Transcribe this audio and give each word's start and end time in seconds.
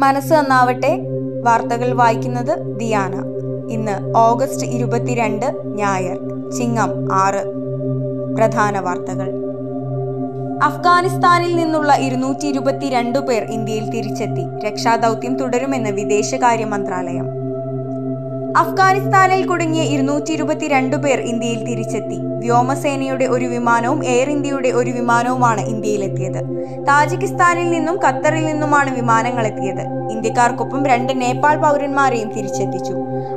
മനസ്സ് 0.00 0.32
നന്നാവട്ടെ. 0.32 1.08
വാർത്തകൾ 1.42 1.92
വായിക്കുന്നത് 1.92 2.78
ദിയാന. 2.78 3.14
ഇന്ന് 3.70 4.14
ഓഗസ്റ്റ് 4.16 4.66
ഇരുപത്തിരണ്ട് 4.66 5.46
ഞായർ 5.64 6.50
ചിങ്ങം 6.50 7.12
ആറ്. 7.12 7.44
പ്രധാന 8.36 8.78
വാർത്തകൾ. 8.80 9.28
അഫ്ഗാനിസ്ഥാനിൽ 10.62 11.56
നിന്നുള്ള 11.56 11.94
ഇരുന്നൂറ്റി 11.94 12.46
ഇരുപത്തിരണ്ട് 12.46 13.18
പേർ 13.18 13.42
ഇന്ത്യയിൽ 13.42 13.90
തിരിച്ചെത്തി. 13.90 14.68
രക്ഷാദൗത്യം 14.68 15.36
തുടരുമെന്ന് 15.36 15.90
വിദേശകാര്യ 15.90 16.64
മന്ത്രാലയം. 16.64 17.43
അഫ്ഗാനിസ്ഥാനിൽ 18.56 19.46
കുടുങ്ങിയ 19.46 19.82
ഇരുന്നൂറ്റി 19.82 20.32
ഇരുപത്തിരണ്ട് 20.32 20.96
പേർ 20.96 21.20
ഇന്ത്യയിൽ 21.20 21.64
തിരിച്ചെത്തി. 21.64 22.16
വ്യോമസേനയുടെ 22.16 23.24
ഒരു 23.24 23.44
വിമാനവും 23.44 24.04
എയർ 24.04 24.30
ഇന്ത്യയുടെ 24.30 24.68
ഒരു 24.68 24.90
വിമാനവുമാണ് 24.90 25.60
ഇന്ത്യയിലെത്തിയത്. 25.60 26.40
താജിക്കിസ്ഥാനിൽ 26.88 27.70
നിന്നും 27.70 27.98
ഖത്തറിൽ 28.04 28.46
നിന്നുമാണ് 28.46 28.94
വിമാനങ്ങൾ 28.94 29.46
എത്തിയത് 29.46 29.80
ഇന്ത്യക്കാർക്കൊപ്പം 30.10 30.86
രണ്ട് 30.86 31.20
നേപ്പാൾ 31.20 31.56
പൗരന്മാരെയും 31.56 32.32
തിരിച്ചെത്തിച്ചു. 32.32 32.92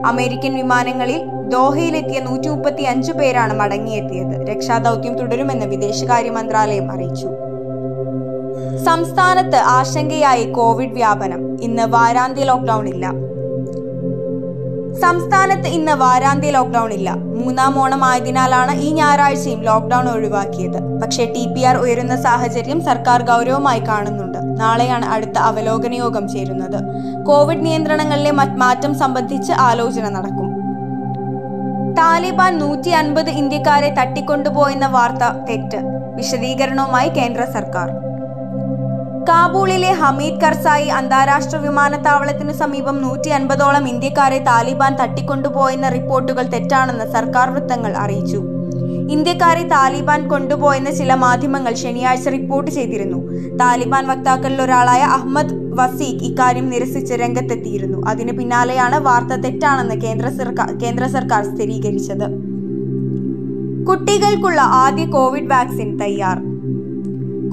അമേരിക്കൻ 0.06 0.56
വിമാനങ്ങളിൽ 0.56 1.22
ദോഹയിലെത്തിയ 1.50 2.20
നൂറ്റി 2.20 2.48
മുപ്പത്തി 2.48 2.82
അഞ്ച് 2.82 3.12
പേരാണ് 3.12 3.54
മടങ്ങിയെത്തിയത്. 3.60 4.48
രക്ഷാദൗത്യം 4.50 5.16
തുടരുമെന്ന് 5.16 5.66
വിദേശകാര്യ 5.66 6.30
മന്ത്രാലയം 6.30 6.92
അറിയിച്ചു. 6.92 7.28
സംസ്ഥാനത്ത് 8.86 9.56
ആശങ്കയായി 9.56 10.52
കോവിഡ് 10.52 10.94
വ്യാപനം. 10.94 11.62
ഇന്ന് 11.62 11.84
വാരാന്ത്യ 11.84 12.44
ലോക്ക്ഡൌൺ 12.44 12.88
ഇല്ല. 12.88 13.37
സംസ്ഥാനത്ത് 15.02 15.68
ഇന്ന് 15.68 15.92
വാരാന്ത്യ 15.92 16.52
ലോക്ക്ഡൌൺ 16.52 16.94
ഇല്ല. 16.94 17.10
മൂന്നാം 17.12 17.80
ഓണം 17.80 18.06
ആയതിനാലാണ് 18.06 18.74
ഈ 18.76 18.92
ഞായറാഴ്ചയും 18.92 19.62
ലോക്ക്ഡൌൺ 19.62 20.10
ഒഴിവാക്കിയത്. 20.10 21.02
പക്ഷേ 21.02 21.26
ടി 21.26 21.48
പി 21.48 21.60
ആർ 21.60 21.78
ഉയരുന്ന 21.78 22.16
സാഹചര്യം 22.22 22.86
സർക്കാർ 22.86 23.22
ഗൗരവമായി 23.22 23.80
കാണുന്നുണ്ട്. 23.80 24.38
നാളെയാണ് 24.62 25.06
അടുത്ത 25.06 25.38
അവലോകന 25.38 25.94
യോഗം 25.94 26.28
ചേരുന്നത്. 26.28 26.80
കോവിഡ് 27.24 27.66
നിയന്ത്രണങ്ങളിലെ 27.66 28.32
മാറ്റം 28.32 28.96
സംബന്ധിച്ച് 28.98 29.52
ആലോചന 29.52 30.10
നടക്കും. 30.10 30.48
താലിബാൻ 31.94 32.58
നൂറ്റി 32.58 32.90
അൻപത് 32.90 33.30
ഇന്ത്യക്കാരെ 33.30 33.96
തട്ടിക്കൊണ്ടുപോയെന്ന 34.00 34.88
വാർത്ത 34.88 35.24
തെറ്റ്. 35.50 35.78
വിശദീകരണവുമായി 36.16 37.10
കേന്ദ്ര 37.10 37.46
സർക്കാർ. 37.46 38.17
കാബൂളിലെ 39.30 39.92
ഹമീദ് 39.92 40.42
കർസായി 40.42 40.88
അന്താരാഷ്ട്ര 40.88 41.58
വിമാനത്താവളത്തിനു 41.58 42.54
സമീപം 42.54 43.02
നൂറ്റി 43.02 43.30
അൻപതോളം 43.30 43.88
ഇന്ത്യക്കാരെ 43.88 44.38
താലിബാൻ 44.44 44.96
തട്ടിക്കൊണ്ടുപോയെന്ന 44.96 45.90
റിപ്പോർട്ടുകൾ 45.90 46.44
തെറ്റാണെന്ന് 46.44 47.12
സർക്കാർ 47.14 47.50
വൃത്തങ്ങൾ 47.50 47.98
അറിയിച്ചു. 47.98 48.40
ഇന്ത്യക്കാരെ 49.12 49.68
താലിബാൻ 49.68 50.28
കൊണ്ടുപോയെന്ന് 50.28 50.92
ചില 50.92 51.14
മാധ്യമങ്ങൾ 51.14 51.74
ശനിയാഴ്ച 51.74 52.28
റിപ്പോർട്ട് 52.30 52.72
ചെയ്തിരുന്നു. 52.72 53.20
താലിബാൻ 53.58 54.08
വക്താക്കളിൽ 54.08 54.62
ഒരാളായ 54.62 55.02
അഹമ്മദ് 55.02 55.56
വസീഖ് 55.80 56.24
ഇക്കാര്യം 56.24 56.70
നിരസിച്ച് 56.70 57.14
രംഗത്തെത്തിയിരുന്നു. 57.14 58.08
അതിന് 58.08 58.32
പിന്നാലെയാണ് 58.32 59.00
വാർത്ത 59.00 59.34
തെറ്റാണെന്ന് 59.36 60.02
കേന്ദ്ര 60.02 60.30
സർക്കാർ 60.30 60.72
കേന്ദ്ര 60.84 61.08
സർക്കാർ 61.08 61.44
സ്ഥിരീകരിച്ചത്. 61.56 62.28
കുട്ടികൾക്കുള്ള 63.86 64.62
ആദ്യ 64.62 65.06
കോവിഡ് 65.06 65.52
വാക്സിൻ 65.52 65.98
തയ്യാർ. 65.98 66.47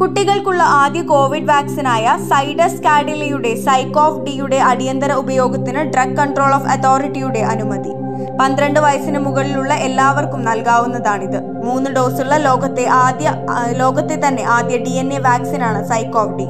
കുട്ടികൾക്കുള്ള 0.01 0.63
ആദ്യ 0.63 1.03
കോവിഡ് 1.03 1.49
വാക്സിനായ 1.49 2.17
സൈഡസ് 2.31 2.81
കാഡിലയുടെ 2.87 3.53
സൈക്കോഫ് 3.67 4.23
ഡിയുടെ 4.25 4.57
അടിയന്തര 4.57 5.13
ഉപയോഗത്തിന് 5.13 5.83
ഡ്രഗ് 5.93 6.17
കൺട്രോൾ 6.17 6.55
ഓഫ് 6.55 6.69
അതോറിറ്റിയുടെ 6.75 7.43
അനുമതി. 7.53 7.93
പന്ത്രണ്ട് 8.41 8.81
വയസ്സിന് 8.81 9.19
മുകളിലുള്ള 9.19 9.75
എല്ലാവർക്കും 9.75 10.45
നൽകാവുന്നതാണിത്. 10.45 11.39
മൂന്ന് 11.67 11.91
ഡോസുള്ള 11.97 12.37
ലോകത്തെ 12.37 12.87
ആദ്യ 12.87 13.31
ലോകത്തെ 13.77 14.17
തന്നെ 14.27 14.45
ആദ്യ 14.57 14.77
ഡി 14.77 14.95
എൻ 15.03 15.13
എ 15.13 15.19
വാക്സിനാണ് 15.19 15.89
സൈക്കോഫ് 15.89 16.37
ഡി. 16.39 16.47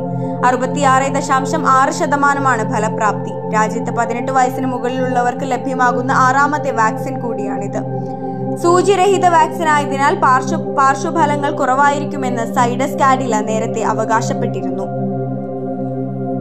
അറുപത്തിയാറ് 0.47 1.15
ദശാംശം 1.15 1.69
ആറ് 1.69 1.93
ശതമാനമാണ് 1.93 2.75
ഫലപ്രാപ്തി. 2.75 3.33
രാജ്യത്ത് 3.55 3.91
പതിനെട്ട് 3.91 4.33
വയസ്സിന് 4.33 4.67
മുകളിലുള്ളവർക്ക് 4.67 5.47
ലഭ്യമാകുന്ന 5.53 6.13
ആറാമത്തെ 6.13 6.71
വാക്സിൻ 6.71 7.21
കൂടിയാണിത്. 7.21 7.81
സൂചിരഹിത 8.63 9.27
വാക്സിനായതിനാൽ 9.27 10.15
പാർശ്വ 10.15 10.75
പാർശ്വഫലങ്ങൾ 10.75 11.51
കുറവായിരിക്കുമെന്ന് 11.51 12.55
സൈഡസ് 12.55 12.99
കാഡില 12.99 13.41
നേരത്തെ 13.41 13.83
അവകാശപ്പെട്ടിരുന്നു. 13.83 14.83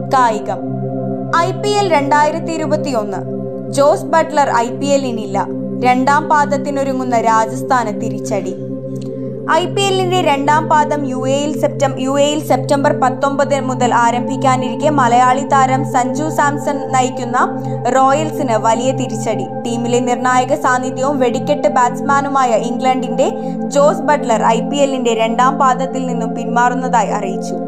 കായികം. 0.08 0.58
ഐ 1.36 1.52
പി 1.52 1.68
എൽ 1.68 1.92
രണ്ടായിരത്തി 1.92 2.52
ഇരുപത്തിയൊന്ന് 2.52 3.16
ജോസ് 3.72 4.04
ബട്ട്ലർ 4.04 4.50
ഐ 4.56 4.70
പി 4.70 4.86
എല്ലിനില്ല. 4.86 5.46
രണ്ടാം 5.82 6.28
പാദത്തിനൊരുങ്ങുന്ന 6.28 7.20
രാജസ്ഥാന് 7.20 8.00
തിരിച്ചടി. 8.00 8.73
ഐ 9.52 9.66
പി 9.66 9.80
എല്ലിന്റെ 9.80 10.20
രണ്ടാം 10.20 10.68
പാദം 10.68 11.06
യു 11.08 11.26
എയിൽ 11.26 11.60
സെപ്റ്റം 11.60 12.00
യു 12.00 12.18
എയിൽ 12.18 12.44
സെപ്റ്റംബർ 12.44 12.92
പത്തൊമ്പത് 13.00 13.60
മുതൽ 13.60 13.94
ആരംഭിക്കാനിരിക്കെ 13.94 14.90
മലയാളി 14.90 15.44
താരം 15.52 15.92
സഞ്ജു 15.92 16.28
സാംസൺ 16.28 16.76
നയിക്കുന്ന 16.92 17.38
റോയൽസിന് 17.96 18.56
വലിയ 18.56 18.92
തിരിച്ചടി. 18.92 19.46
ടീമിലെ 19.66 20.00
നിർണായക 20.00 20.54
സാന്നിധ്യവും 20.54 21.18
വെടിക്കെട്ട് 21.18 21.68
ബാറ്റ്സ്മാനുമായ 21.68 22.48
ഇംഗ്ലണ്ടിന്റെ 22.48 23.28
ജോസ് 23.66 24.02
ബട്ട്ലർ 24.02 24.44
ഐ 24.44 24.60
പി 24.60 24.76
എല്ലിന്റെ 24.76 25.14
രണ്ടാം 25.14 25.58
പാദത്തിൽ 25.58 26.06
നിന്നും 26.06 26.34
പിന്മാറുന്നതായി 26.34 27.08
അറിയിച്ചു. 27.08 27.58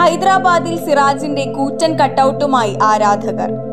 ഹൈദരാബാദിൽ 0.00 0.84
സിറാജിന്റെ 0.84 1.44
കൂറ്റൻ 1.52 1.98
കട്ടൌട്ടുമായി 1.98 2.78
ആരാധകർ 2.82 3.71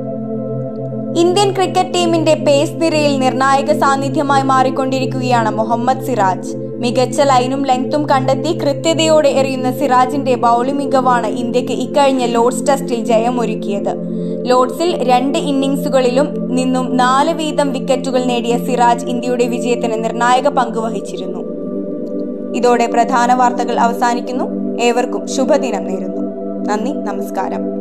ഇന്ത്യൻ 1.17 1.51
ക്രിക്കറ്റ് 1.51 1.93
ടീമിന്റെ 1.93 2.33
പേസ് 2.33 2.71
നിരയിൽ 2.75 3.19
നിർണായക 3.19 3.79
സാന്നിധ്യമായി 3.79 4.43
മാറിക്കൊണ്ടിരിക്കുകയാണ് 4.43 5.57
മുഹമ്മദ് 5.57 6.05
സിറാജ്. 6.05 6.55
മികച്ച 6.55 7.21
ലൈനും 7.21 7.63
ലെങ്തും 7.65 8.09
കണ്ടെത്തി 8.09 8.57
കൃത്യതയോടെ 8.57 9.29
എറിയുന്ന 9.29 9.71
സിറാജിന്റെ 9.71 10.35
ബൗളിംഗ് 10.35 10.79
മികവാണ് 10.79 11.27
ഇന്ത്യയ്ക്ക് 11.27 11.71
ഇക്കഴിഞ്ഞ 11.71 12.25
ലോർഡ്സ് 12.25 12.67
ടെസ്റ്റിൽ 12.69 13.03
ജയമൊരുക്കിയത്. 13.05 13.95
ലോർഡ്സിൽ 14.45 15.09
രണ്ട് 15.09 15.37
ഇന്നിംഗ്സുകളിലും 15.37 16.55
നിന്നും 16.55 16.97
നാല് 16.97 17.33
വീതം 17.33 17.73
വിക്കറ്റുകൾ 17.73 18.23
നേടിയ 18.23 18.57
സിറാജ് 18.57 19.05
ഇന്ത്യയുടെ 19.05 19.47
വിജയത്തിന് 19.47 20.03
നിർണായക 20.03 20.47
പങ്ക് 20.47 20.77
വഹിച്ചിരുന്നു. 20.77 21.39
ഇതോടെ 22.55 22.85
പ്രധാന 22.85 23.33
വാർത്തകൾ 23.33 23.79
അവസാനിക്കുന്നു. 23.79 24.79
ഏവർക്കും 24.81 25.27
ശുഭദിനം 25.27 25.85
നേരുന്നു. 25.85 26.21
നന്ദി 26.67 26.91
നമസ്കാരം. 26.91 27.78